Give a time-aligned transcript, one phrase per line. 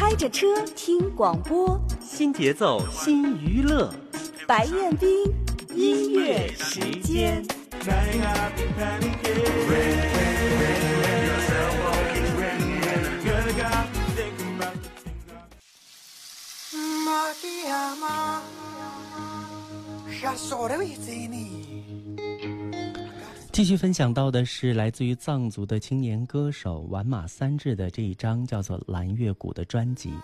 [0.00, 3.92] 开着车听广播，新节奏新娱乐，
[4.46, 5.10] 白彦斌
[5.74, 7.44] 音乐时间。
[23.52, 30.14] 继续分享到的是来自于藏族的青年歌手完马三志的这一张叫做《蓝月谷》的专辑。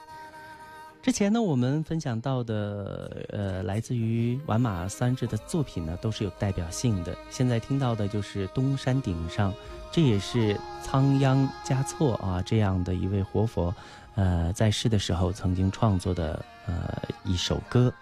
[1.03, 7.17] 之前呢，我们分享到的呃，来自于丸马三志的作品呢，都是有代表性的。
[7.29, 9.53] 现在听到的就是《东山顶上》，
[9.91, 13.75] 这也是仓央嘉措啊这样的一位活佛，
[14.15, 17.93] 呃，在世的时候曾经创作的呃一首歌。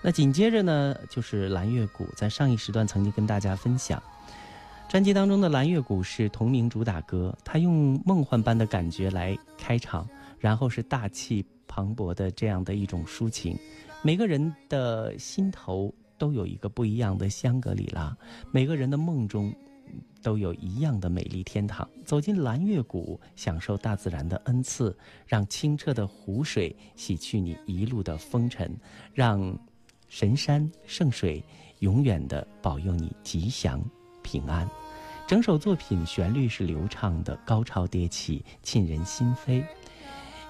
[0.00, 4.00] 那紧接着呢，就是《蓝月谷》，在上一时段曾经跟大家分享。
[4.88, 13.58] 专辑当中的《蓝月谷》是同名主打歌，它用梦幻般的感觉来开场，然后是大气磅礴的这样的一种抒情。
[14.02, 18.16] 每个人的心头都有一个不一样的香格里拉，
[18.52, 19.52] 每个人的梦中
[20.22, 21.88] 都有一样的美丽天堂。
[22.04, 28.72] 走进蓝月谷，享受大自然的恩赐，让清澈的湖水洗去你一路的风尘，
[29.12, 29.58] 让
[30.08, 31.42] 神山圣水
[31.80, 33.82] 永远的保佑你吉祥
[34.22, 34.68] 平安。
[35.26, 39.64] 整首作品旋律是流畅的，高潮迭起，沁人心扉。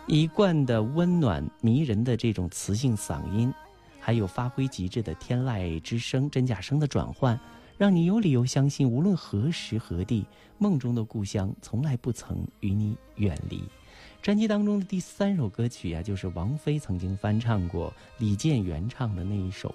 [0.08, 3.54] 一贯的温暖迷人的这种磁性嗓音，
[4.00, 7.38] 还有发挥极致的天籁之声、真假声的转换，
[7.78, 10.26] 让你有理由相信，无论何时何地，
[10.58, 13.62] 梦中的故乡从来不曾与你远离。
[14.20, 19.72] 专辑当中的第三首歌曲啊，就是王菲曾经翻唱过李健原唱的那一首。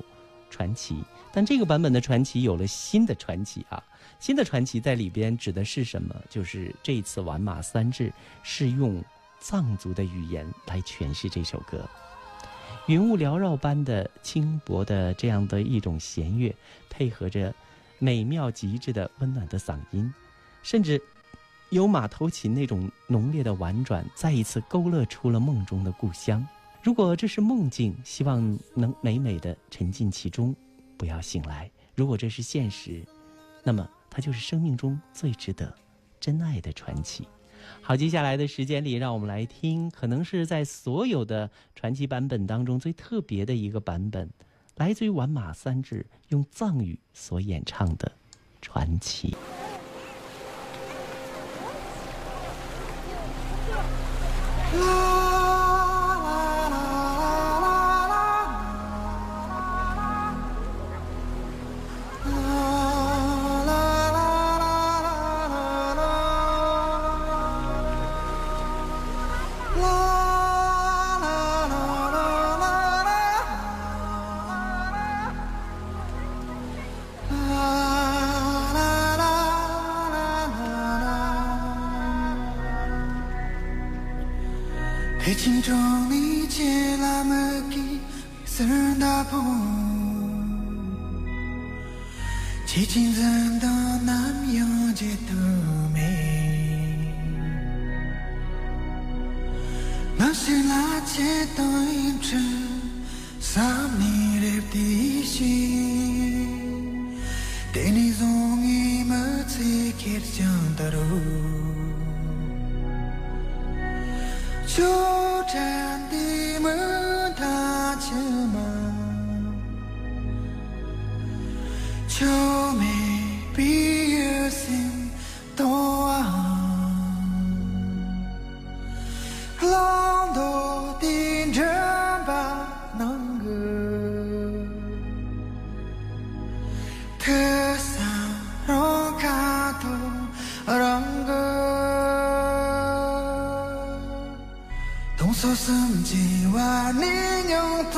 [0.49, 3.83] 传奇，但这个版本的传奇有了新的传奇啊！
[4.19, 6.15] 新的传奇在里边指的是什么？
[6.29, 8.11] 就是这次完马三治
[8.43, 9.03] 是用
[9.39, 11.87] 藏族的语言来诠释这首歌，
[12.87, 16.53] 云雾缭绕般的轻薄的这样的一种弦乐，
[16.89, 17.53] 配合着
[17.97, 20.13] 美妙极致的温暖的嗓音，
[20.63, 21.01] 甚至
[21.69, 26.45] 有马头琴那种浓烈的婉转，再一次勾勒出了梦中的故乡。
[26.81, 30.55] 如果这是梦境希望能美美的沉浸其中
[30.97, 31.69] 不要醒来。
[31.93, 33.03] 如果这是现实
[33.63, 35.73] 那么它就是生命中最值得
[36.19, 37.27] 真爱的传奇。
[37.81, 44.29] 好接下来的时间里让我们来听可能是在所有的传奇版本当中最特别的一个版本
[44.77, 48.09] 来自于玩马三智用藏语所演唱的
[48.61, 49.35] 传奇。
[85.41, 85.73] 心中
[86.09, 87.77] 的一切那么的被
[88.43, 88.67] 撕
[88.97, 89.37] 扯，
[92.67, 93.13] 寂静
[93.61, 93.69] 的
[94.03, 95.33] 那没有尽头
[95.93, 95.97] 美，
[100.17, 101.63] 那是那街道。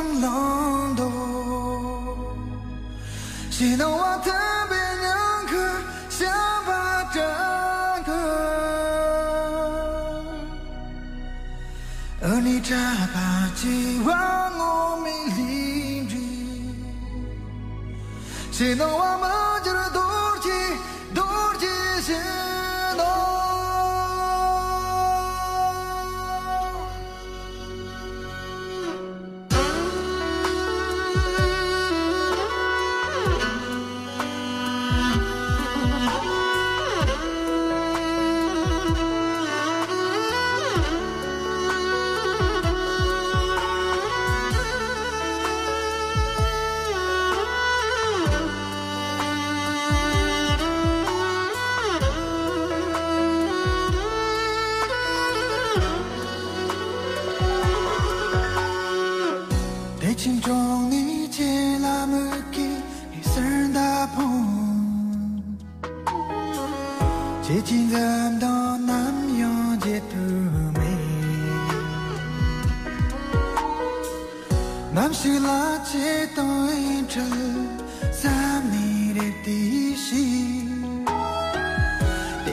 [0.01, 0.40] come long.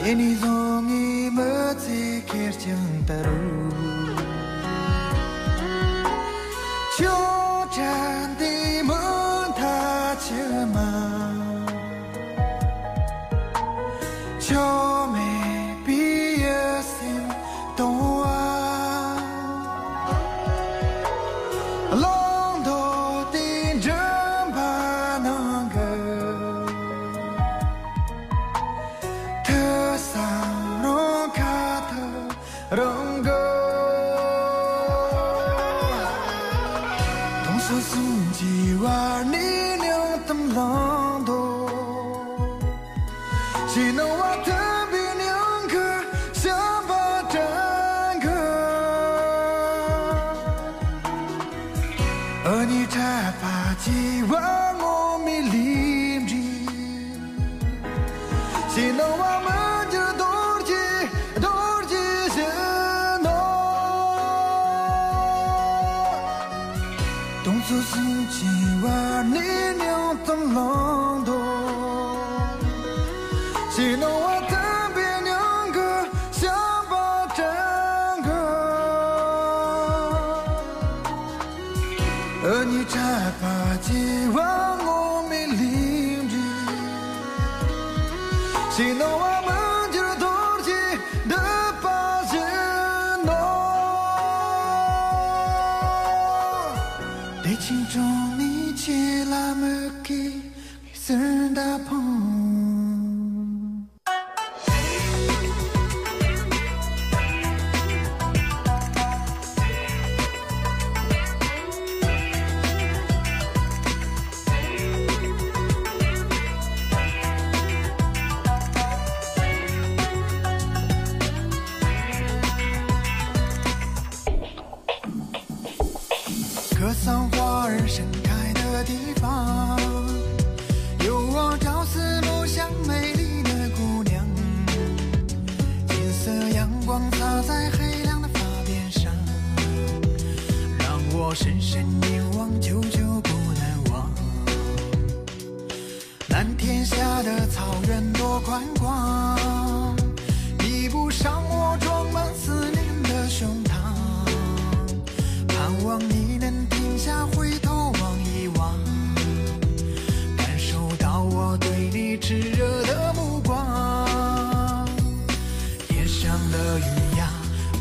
[0.09, 1.49] Eni zongi me
[1.81, 3.98] tsikir chang taru.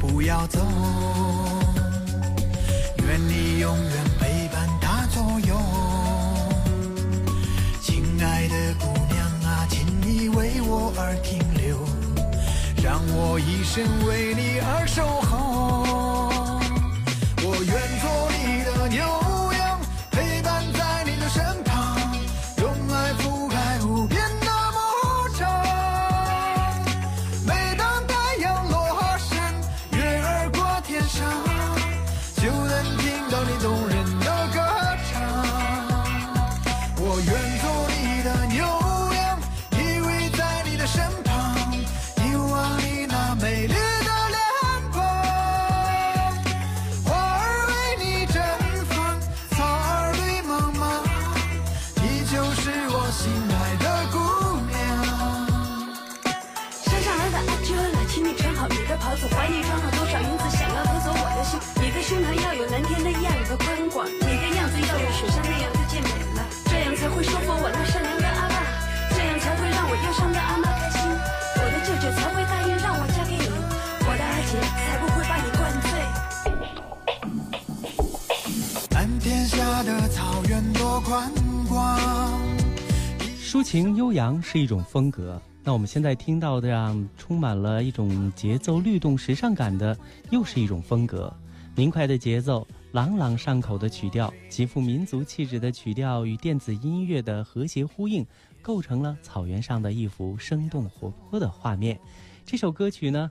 [0.00, 0.60] 不要走，
[3.04, 5.56] 愿你永远陪伴他左右。
[7.80, 11.76] 亲爱的姑娘啊，请你为我而停留，
[12.82, 16.37] 让我一生为你而守候。
[59.08, 61.58] 好你的袍子，怀里装了多少银子，想要夺走我的心。
[61.80, 68.60] 你的胸膛要有蓝天那样的宽广，你的样子要有雪山那样的健美了，这样才会收服我那善良的阿爸，
[69.16, 71.00] 这样才会让我忧伤的阿妈开心。
[71.56, 73.48] 我的舅舅才会答应让我嫁给你，
[74.04, 75.88] 我的阿姐才不会把你灌醉。
[78.92, 81.32] 蓝天下的草原多宽
[81.68, 81.98] 广。
[83.40, 89.94] 抒情悠扬是一种风格，那我们现在听到的这样充满了一种节奏律动、时尚感的，
[90.30, 91.30] 又是一种风格。
[91.76, 98.24] 明快的节奏、朗朗上口的曲调、极富民族气质的曲调与电子音乐的和谐呼应，
[98.62, 102.00] 构成了草原上的一幅生动活泼的画面。
[102.46, 103.30] 这首歌曲呢，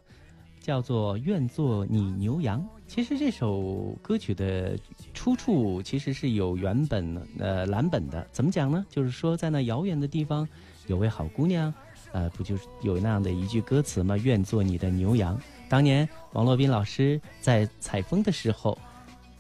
[0.62, 2.62] 叫做《愿做你牛羊》。
[2.88, 4.78] 其实这首歌曲的
[5.12, 8.86] 出处其实是有原本呃蓝本的，怎么讲呢？
[8.92, 10.48] 就是说在那遥远的地方
[10.86, 11.74] 有位好姑娘，
[12.12, 14.18] 呃，不就是有那样的一句歌词吗？
[14.18, 15.40] 愿做你的牛羊。
[15.70, 18.78] 当年王洛宾老师在采风的时候，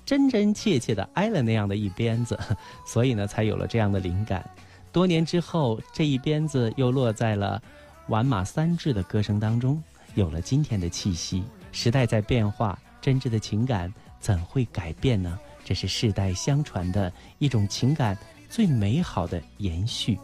[0.06, 2.38] 真真切切的挨了那样的一鞭子，
[2.86, 4.50] 所以呢，才有了这样的灵感。
[4.92, 7.62] 多年之后，这一鞭子又落在了
[8.08, 9.82] 玩马三至的歌声当中，
[10.16, 11.44] 有了今天的气息。
[11.72, 15.38] 时代在变化，真挚的情感怎会改变呢？
[15.64, 18.18] 这是世代相传的一种情感
[18.50, 20.18] 最美好的延续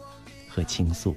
[0.48, 1.14] 和倾诉。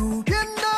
[0.00, 0.73] 无边的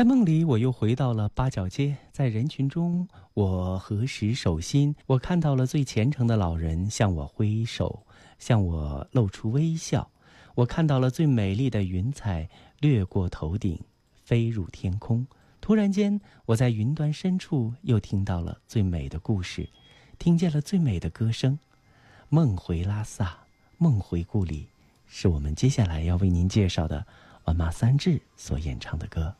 [0.00, 4.96] 在梦里，我又回到了八角街，在人群中，我合十手心。
[5.04, 8.06] 我看到了最虔诚的老人向我挥手，
[8.38, 10.10] 向我露出微笑。
[10.54, 13.78] 我看到了最美丽的云彩掠过头顶，
[14.24, 15.26] 飞入天空。
[15.60, 19.68] 突然间，我在云端深处又听到了最美的故事，
[20.18, 21.58] 听见了最美的歌声。
[22.30, 23.36] 梦回拉萨，
[23.76, 24.66] 梦回故里，
[25.06, 27.06] 是我们接下来要为您介绍的
[27.44, 29.34] 完马三志所演唱的歌。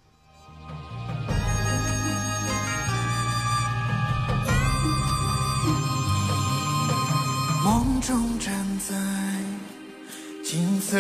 [10.51, 10.99] 金色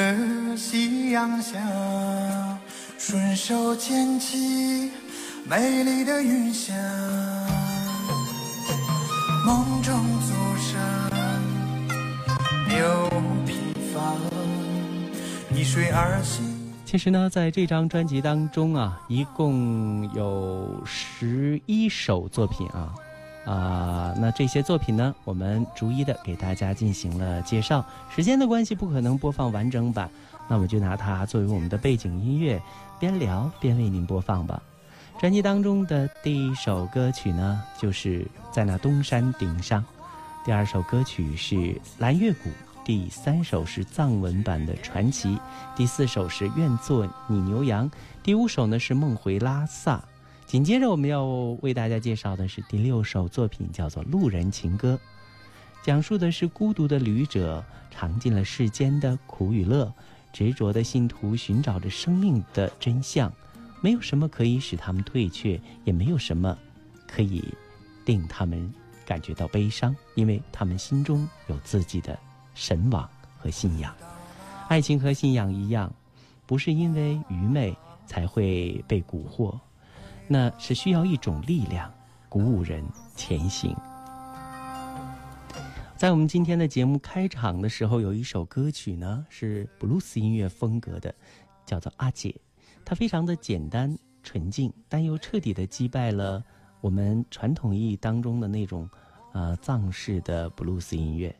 [0.57, 1.59] 夕阳下，
[2.97, 4.93] 顺手牵起
[5.45, 6.73] 美丽的云霞。
[9.45, 10.81] 梦中坐上
[12.69, 13.11] 牛
[13.45, 13.55] 皮
[13.93, 14.15] 筏，
[15.53, 16.45] 逆水而行。
[16.85, 22.95] 其实呢，在这张专辑当中啊，一共有十一首作品啊。
[23.47, 27.85] 啊，那这些作品呢，我们逐一的给大家进行了介绍。
[28.15, 30.11] 时间的关系，不可能播放完整版，
[30.47, 32.61] 那我们就拿它作为我们的背景音乐，
[32.99, 34.63] 边聊边为您播放吧。
[35.19, 39.83] 专辑当中的第一首歌曲呢，就是在那东山顶上；
[40.45, 42.51] 第二首歌曲是蓝月谷；
[42.85, 45.39] 第三首是藏文版的传奇；
[45.75, 47.89] 第四首是愿做你牛羊；
[48.23, 50.03] 第五首呢是梦回拉萨。
[50.51, 51.25] 紧接着我们要
[51.63, 54.99] 为大家介绍的是第六首作品，叫做《路人情歌》，
[55.87, 59.95] 讲述的是孤独的旅者尝尽了世间的苦与乐，
[60.33, 63.33] 执着的信徒寻找着生命的真相，
[63.81, 66.59] 没有什么可以使他们退却，也没有什么
[67.07, 67.45] 可以
[68.05, 68.75] 令他们
[69.07, 72.19] 感觉到悲伤，因为他们心中有自己的
[72.57, 73.95] 神往和信仰。
[74.67, 75.95] 爱情和信仰一样，
[76.45, 77.73] 不是因为愚昧
[78.05, 79.57] 才会被蛊惑。
[80.33, 81.93] 那是需要一种力量，
[82.29, 82.85] 鼓舞人
[83.17, 83.77] 前行。
[85.97, 91.13] 在我们今天的节目开场的时候，有一首歌曲呢，是布鲁斯音乐风格的，
[91.67, 92.31] 叫做《阿姐》。
[92.85, 96.41] 它非常的简单纯净，但又彻底的击败了
[96.81, 98.89] 我们传统意义当中的那种，
[99.33, 101.35] 呃，藏式的布鲁斯音乐。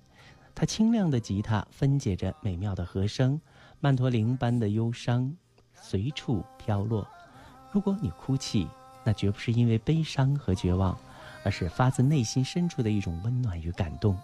[0.53, 3.41] 它清亮的吉他分解着美妙的和声，
[3.79, 5.33] 曼陀林般的忧伤
[5.75, 7.07] 随处飘落。
[7.71, 8.67] 如果你哭泣。
[9.11, 10.97] 那绝不是因为悲伤和绝望，
[11.43, 14.17] 而是发自内心深处的一种温暖与感动。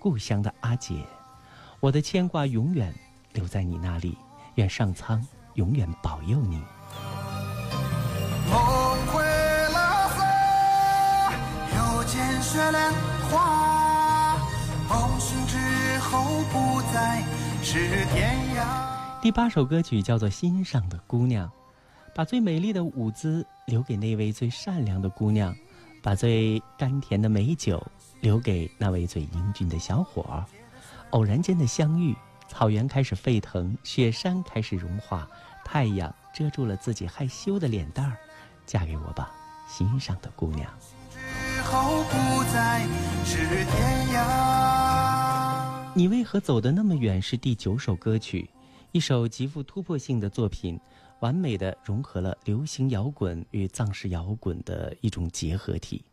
[0.00, 0.96] 故乡的阿姐，
[1.78, 2.92] 我的牵挂永远
[3.34, 4.18] 留在你那里，
[4.56, 6.56] 愿上苍永远保佑你。
[8.50, 9.22] 梦回
[9.72, 11.32] 拉萨，
[11.76, 12.92] 又见雪莲
[13.30, 14.36] 花，
[14.88, 15.56] 梦醒之
[16.00, 17.22] 后不再
[17.62, 19.22] 是天涯。
[19.22, 21.48] 第八首歌曲叫做《心上的姑娘》。
[22.16, 25.54] 把最美丽的舞姿留给那位最善良的姑娘，
[26.00, 27.86] 把最甘甜的美酒
[28.22, 30.42] 留给那位最英俊的小伙儿。
[31.10, 32.16] 偶然间的相遇，
[32.48, 35.28] 草原开始沸腾，雪山开始融化，
[35.62, 38.16] 太阳遮住了自己害羞的脸蛋儿。
[38.64, 39.30] 嫁给我吧，
[39.68, 40.66] 心上的姑娘。
[41.10, 42.80] 之后不再
[43.26, 45.92] 是天涯。
[45.92, 47.20] 你为何走得那么远？
[47.20, 48.48] 是第九首歌曲，
[48.92, 50.80] 一首极富突破性的作品。
[51.20, 56.04] 完美的融合了流行摇滚与藏式摇滚的一种结合体，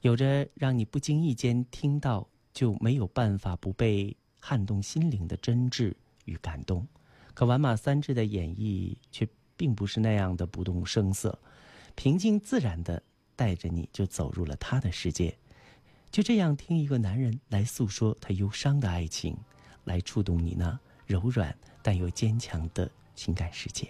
[0.00, 6.86] 有着让你不经意间听到就没有办法不被撼动心灵的真挚与感动。
[7.34, 11.38] 可完马三治的演绎却并不是那样的不动声色，
[11.94, 13.00] 平静自然的
[13.36, 15.36] 带着你就走入了他的世界。
[16.10, 19.36] 就这样听一个男人来诉说他忧伤的爱情，
[19.84, 23.88] 来触动你那柔软但又坚强的情感世界。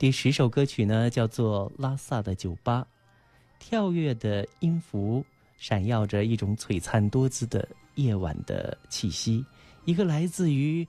[0.00, 2.86] 第十首歌曲呢，叫做《拉萨的酒吧》，
[3.62, 5.22] 跳跃的音符
[5.58, 9.44] 闪耀着一种璀璨多姿的夜晚的气息。
[9.84, 10.88] 一个来自于，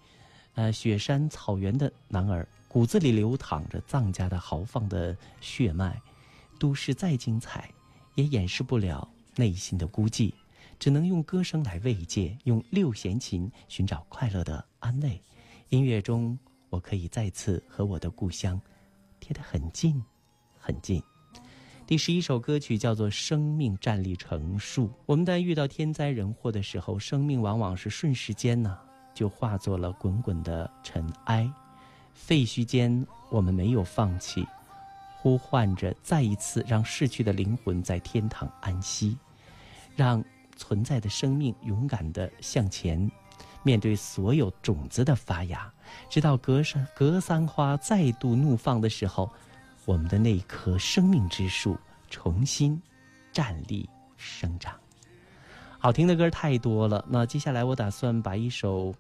[0.56, 6.02] 呃雪山草原的男儿，骨子里流淌着藏家的豪放的血脉。
[6.58, 7.70] 都市再精彩，
[8.16, 10.32] 也掩饰不了内心的孤寂。
[10.80, 15.22] 只能用歌声来慰藉，用六弦琴寻找快乐的安慰。
[15.68, 16.40] 音乐中，
[16.70, 18.58] 我可以再次和我的故乡
[19.32, 20.04] 贴得很近，
[20.60, 21.02] 很近。
[21.88, 24.88] 第十一首歌曲叫做《生命站立成树》。
[25.06, 28.78] 我们在遇到天灾人祸的时候，生命往往是瞬时间呢，
[29.14, 31.50] 就化作了滚滚的尘埃。
[32.14, 34.46] 废墟间，我们没有放弃，
[35.16, 39.18] 呼唤着再一次让逝去的灵魂在天堂安息，
[39.96, 40.22] 让。
[40.58, 43.10] 存在的生命，勇敢地向前，
[43.64, 45.74] 面对所有种子的发芽，
[46.10, 49.30] 直到格山格桑花再度怒放的时候，
[49.86, 51.78] 我们的那棵生命之树
[52.10, 52.82] 重新
[53.32, 54.74] 站立生长。
[55.80, 58.94] 好听的歌太多了，那接下来我打算把一首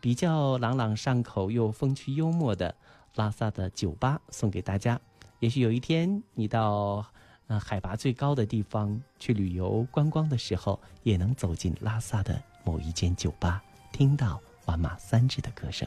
[0.00, 2.70] 比较朗朗上口又风趣幽默的
[3.14, 5.00] 《拉萨的酒吧》送给大家。
[5.40, 7.04] 也许有一天你到。
[7.46, 15.86] 呃，海拔最高的地方去旅游观光的时候，也能走进拉萨的某一间酒吧，听到瓦马三治的歌声。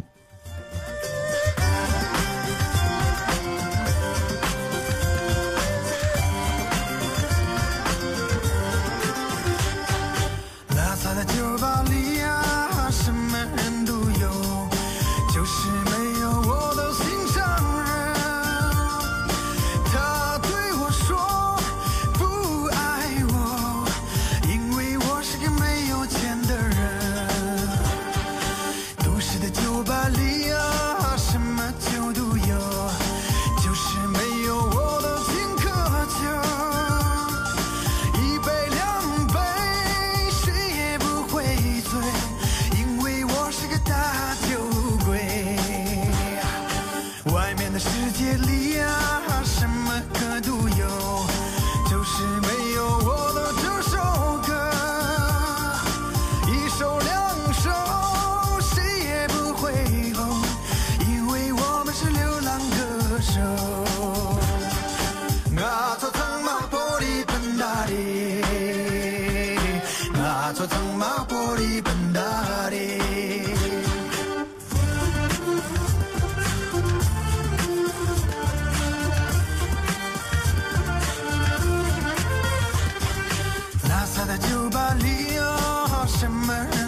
[83.99, 85.27] I saw that you believe
[86.19, 86.86] shimmer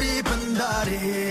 [0.00, 1.29] 马玻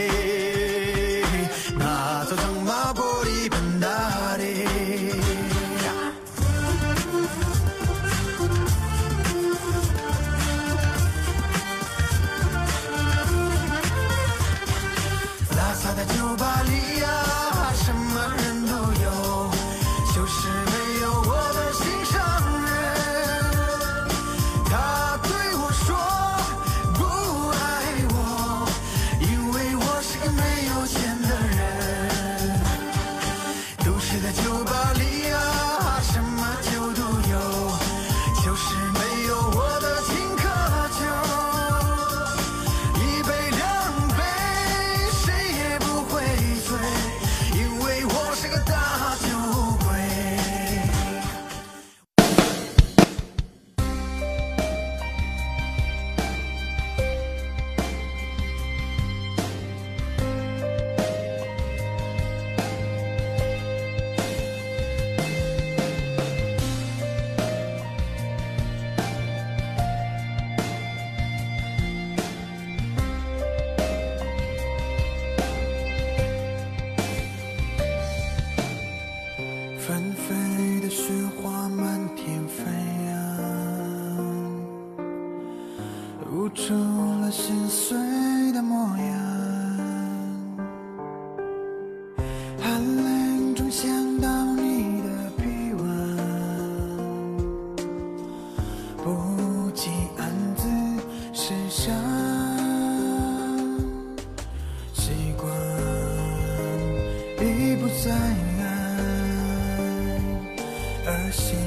[111.40, 111.58] 心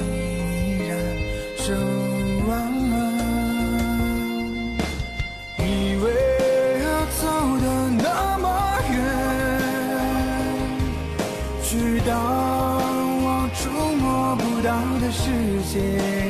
[0.00, 0.02] 依
[0.88, 0.90] 然
[1.58, 1.72] 守
[2.48, 2.50] 望。
[5.58, 5.62] 以
[6.02, 6.04] 为
[6.82, 6.86] 要
[7.20, 7.22] 走
[7.60, 7.64] 的
[7.98, 8.44] 那么
[8.90, 8.92] 远，
[11.62, 11.68] 去
[12.00, 12.10] 到
[13.22, 13.60] 我触
[14.00, 14.02] 摸
[14.36, 14.68] 不到
[15.00, 15.22] 的世
[15.70, 16.29] 界。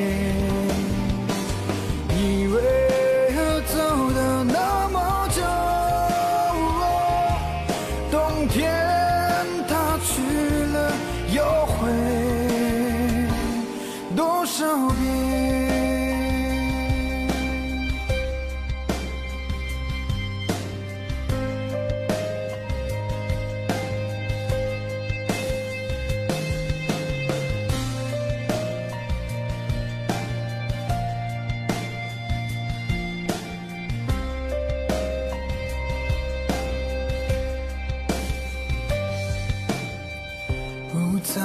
[41.22, 41.40] 在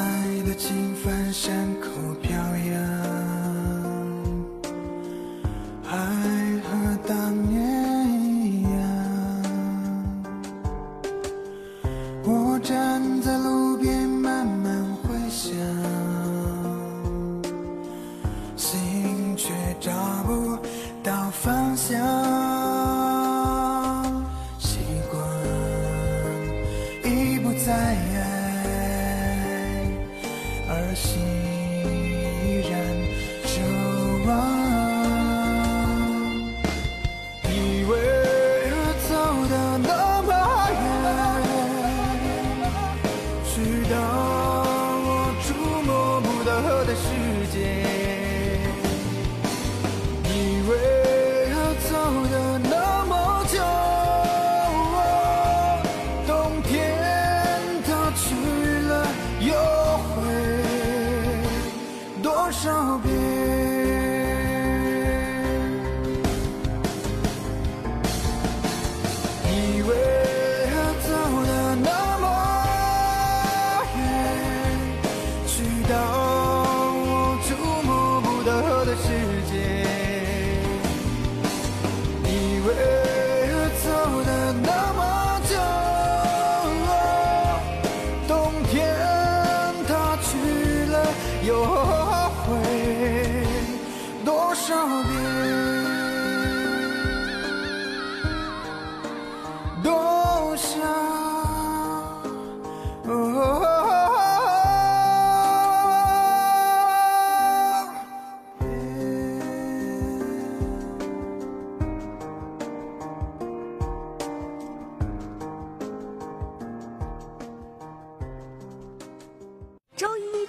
[0.48, 1.90] 的金帆山口
[2.22, 3.44] 飘扬，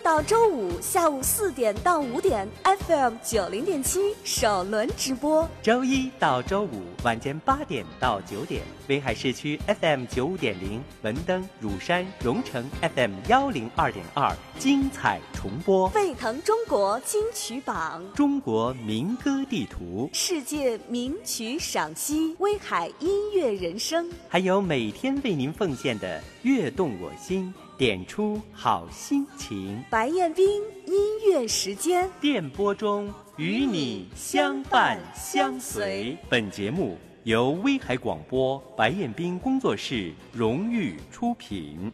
[0.06, 5.48] 到周五下午四点到五点，FM 九零点七首轮直播。
[5.60, 12.64] 周一到周五晚间八点到九点，威海市区 FM 九五点零，文登、乳山、荣成
[12.94, 15.88] FM 幺零二点二，精彩重播。
[15.88, 24.08] 沸腾中国金曲榜，中国民歌地图，世界名曲赏析，威海音乐人生。
[24.28, 29.84] 还有每天为您奉献的悦动我心，点出好心情。
[29.90, 30.94] 白彦斌音
[31.26, 36.16] 乐时间，电波中与你相伴相随。
[36.30, 41.92] 本节目由威海广播白彦斌工作室荣誉出品。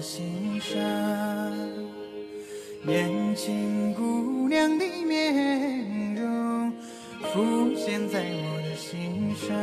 [0.00, 0.80] 心上，
[2.82, 6.72] 年轻姑娘的面容
[7.32, 9.54] 浮现在我的心上。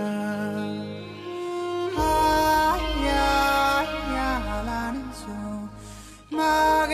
[1.95, 5.27] 啊呀呀，阿拉里索，
[6.29, 6.87] 玛。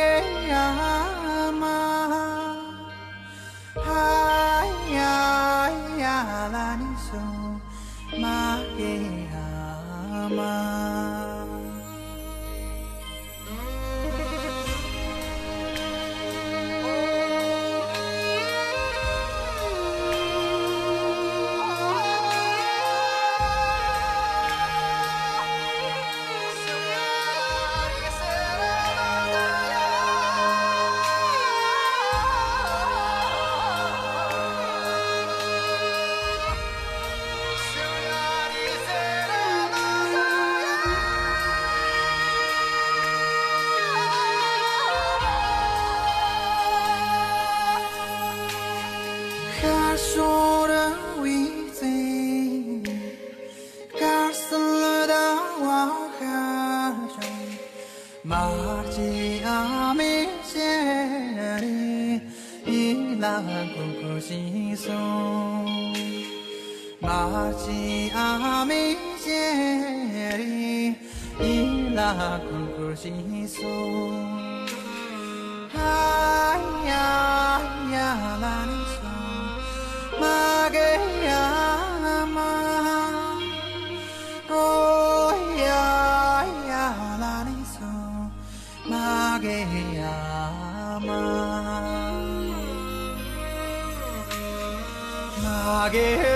[95.83, 96.32] 하게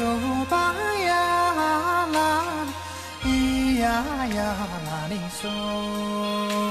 [0.00, 0.72] 爱索巴
[1.04, 2.42] 呀啦，
[3.22, 3.86] 咿呀
[4.28, 6.69] 呀啦哩嗦。